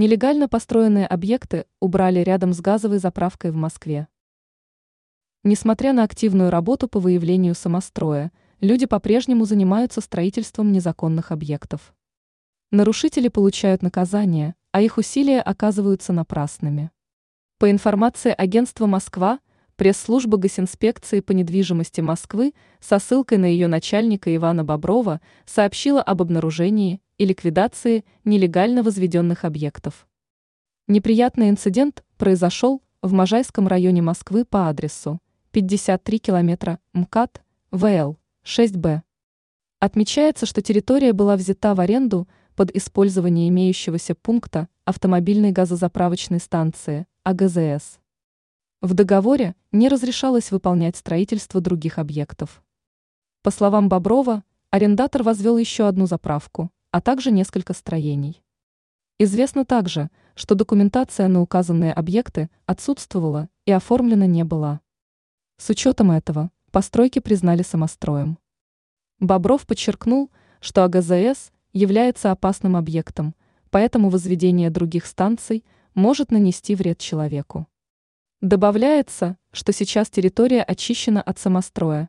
Нелегально 0.00 0.48
построенные 0.48 1.06
объекты 1.06 1.66
убрали 1.78 2.20
рядом 2.20 2.54
с 2.54 2.62
газовой 2.62 2.96
заправкой 2.96 3.50
в 3.50 3.54
Москве. 3.56 4.08
Несмотря 5.44 5.92
на 5.92 6.04
активную 6.04 6.48
работу 6.48 6.88
по 6.88 7.00
выявлению 7.00 7.54
самостроя, 7.54 8.32
люди 8.62 8.86
по-прежнему 8.86 9.44
занимаются 9.44 10.00
строительством 10.00 10.72
незаконных 10.72 11.32
объектов. 11.32 11.92
Нарушители 12.70 13.28
получают 13.28 13.82
наказание, 13.82 14.54
а 14.72 14.80
их 14.80 14.96
усилия 14.96 15.42
оказываются 15.42 16.14
напрасными. 16.14 16.90
По 17.58 17.70
информации 17.70 18.34
агентства 18.34 18.86
«Москва», 18.86 19.40
пресс-служба 19.76 20.38
Госинспекции 20.38 21.20
по 21.20 21.32
недвижимости 21.32 22.00
Москвы 22.00 22.54
со 22.80 23.00
ссылкой 23.00 23.36
на 23.36 23.44
ее 23.44 23.66
начальника 23.66 24.34
Ивана 24.34 24.64
Боброва 24.64 25.20
сообщила 25.44 26.00
об 26.00 26.22
обнаружении 26.22 27.02
и 27.20 27.26
ликвидации 27.26 28.06
нелегально 28.24 28.82
возведенных 28.82 29.44
объектов. 29.44 30.08
Неприятный 30.88 31.50
инцидент 31.50 32.02
произошел 32.16 32.82
в 33.02 33.12
Можайском 33.12 33.68
районе 33.68 34.00
Москвы 34.00 34.46
по 34.46 34.70
адресу 34.70 35.20
53 35.50 36.18
километра 36.18 36.78
МКАД, 36.94 37.42
ВЛ, 37.72 38.16
6Б. 38.42 39.02
Отмечается, 39.80 40.46
что 40.46 40.62
территория 40.62 41.12
была 41.12 41.36
взята 41.36 41.74
в 41.74 41.80
аренду 41.80 42.26
под 42.54 42.74
использование 42.74 43.50
имеющегося 43.50 44.14
пункта 44.14 44.68
автомобильной 44.86 45.52
газозаправочной 45.52 46.40
станции 46.40 47.06
АГЗС. 47.24 48.00
В 48.80 48.94
договоре 48.94 49.56
не 49.72 49.90
разрешалось 49.90 50.50
выполнять 50.50 50.96
строительство 50.96 51.60
других 51.60 51.98
объектов. 51.98 52.62
По 53.42 53.50
словам 53.50 53.90
Боброва, 53.90 54.42
арендатор 54.70 55.22
возвел 55.22 55.58
еще 55.58 55.86
одну 55.86 56.06
заправку, 56.06 56.70
а 56.90 57.00
также 57.00 57.30
несколько 57.30 57.72
строений. 57.72 58.42
Известно 59.18 59.64
также, 59.64 60.10
что 60.34 60.54
документация 60.54 61.28
на 61.28 61.42
указанные 61.42 61.92
объекты 61.92 62.48
отсутствовала 62.66 63.48
и 63.66 63.72
оформлена 63.72 64.26
не 64.26 64.44
была. 64.44 64.80
С 65.58 65.68
учетом 65.70 66.10
этого 66.10 66.50
постройки 66.70 67.18
признали 67.18 67.62
самостроем. 67.62 68.38
Бобров 69.18 69.66
подчеркнул, 69.66 70.30
что 70.60 70.84
АГЗС 70.84 71.52
является 71.72 72.30
опасным 72.30 72.76
объектом, 72.76 73.34
поэтому 73.70 74.08
возведение 74.08 74.70
других 74.70 75.04
станций 75.04 75.64
может 75.94 76.30
нанести 76.30 76.74
вред 76.74 76.98
человеку. 76.98 77.66
Добавляется, 78.40 79.36
что 79.52 79.72
сейчас 79.72 80.08
территория 80.08 80.62
очищена 80.62 81.20
от 81.20 81.38
самостроя, 81.38 82.08